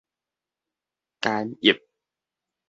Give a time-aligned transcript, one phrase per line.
[1.21, 1.79] 干邑